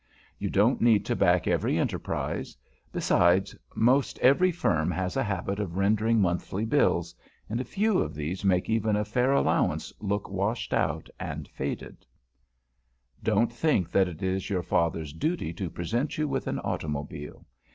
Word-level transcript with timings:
You 0.39 0.49
don't 0.49 0.81
need 0.81 1.05
to 1.05 1.15
back 1.15 1.45
every 1.45 1.77
enterprise; 1.77 2.57
besides, 2.91 3.55
most 3.75 4.17
every 4.17 4.51
firm 4.51 4.89
has 4.89 5.15
a 5.15 5.21
habit 5.21 5.59
of 5.59 5.77
rendering 5.77 6.19
monthly 6.19 6.65
bills, 6.65 7.13
and 7.47 7.61
a 7.61 7.63
few 7.63 7.99
of 7.99 8.15
these 8.15 8.43
make 8.43 8.67
even 8.67 8.95
a 8.95 9.05
fair 9.05 9.31
allowance 9.31 9.93
look 9.99 10.27
washed 10.27 10.73
out 10.73 11.07
and 11.19 11.47
faded. 11.49 11.97
[Sidenote: 13.19 13.21
THAT 13.21 13.31
AUTOMOBILE] 13.31 13.45
Don't 13.45 13.53
think 13.53 13.91
that 13.91 14.07
it 14.07 14.23
is 14.23 14.49
your 14.49 14.63
Father's 14.63 15.13
duty 15.13 15.53
to 15.53 15.69
present 15.69 16.17
you 16.17 16.27
with 16.27 16.47
an 16.47 16.57
automobile. 16.61 17.45